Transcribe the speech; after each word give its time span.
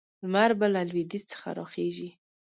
لمر 0.23 0.51
به 0.59 0.67
له 0.73 0.81
لویدیځ 0.89 1.23
څخه 1.31 1.49
راخېژي. 1.59 2.09